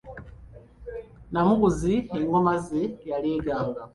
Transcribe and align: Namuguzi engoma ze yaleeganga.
Namuguzi 1.33 1.95
engoma 2.17 2.53
ze 2.67 2.81
yaleeganga. 3.09 3.81